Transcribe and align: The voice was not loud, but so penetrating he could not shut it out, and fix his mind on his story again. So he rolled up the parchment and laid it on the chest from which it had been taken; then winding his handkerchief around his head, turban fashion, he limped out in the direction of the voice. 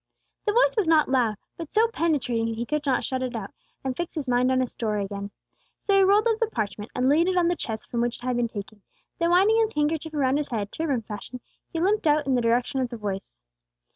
The 0.47 0.51
voice 0.53 0.73
was 0.75 0.87
not 0.87 1.09
loud, 1.09 1.35
but 1.57 1.71
so 1.71 1.87
penetrating 1.89 2.55
he 2.55 2.65
could 2.65 2.87
not 2.87 3.03
shut 3.03 3.21
it 3.21 3.35
out, 3.35 3.51
and 3.83 3.95
fix 3.95 4.15
his 4.15 4.27
mind 4.27 4.51
on 4.51 4.59
his 4.59 4.71
story 4.71 5.05
again. 5.05 5.29
So 5.83 5.95
he 5.95 6.01
rolled 6.03 6.25
up 6.27 6.39
the 6.39 6.47
parchment 6.47 6.89
and 6.95 7.07
laid 7.07 7.27
it 7.27 7.37
on 7.37 7.49
the 7.49 7.55
chest 7.55 7.91
from 7.91 8.01
which 8.01 8.17
it 8.17 8.23
had 8.25 8.35
been 8.35 8.47
taken; 8.47 8.81
then 9.19 9.29
winding 9.29 9.57
his 9.59 9.73
handkerchief 9.73 10.15
around 10.15 10.37
his 10.37 10.49
head, 10.49 10.71
turban 10.71 11.03
fashion, 11.03 11.39
he 11.71 11.79
limped 11.79 12.07
out 12.07 12.25
in 12.25 12.33
the 12.33 12.41
direction 12.41 12.79
of 12.79 12.89
the 12.89 12.97
voice. 12.97 13.43